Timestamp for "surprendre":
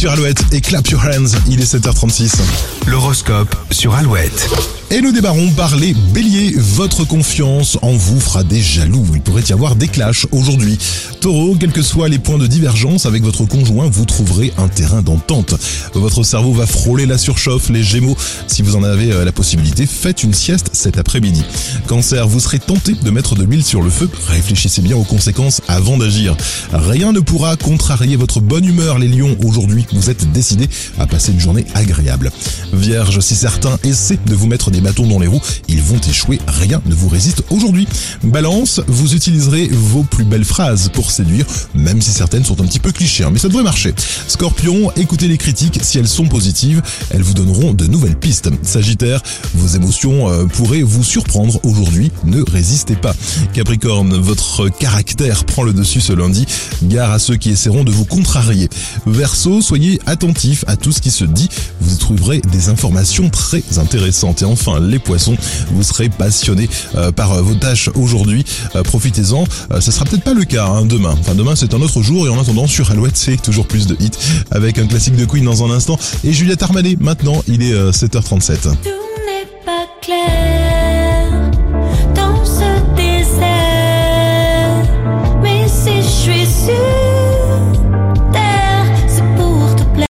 51.04-51.60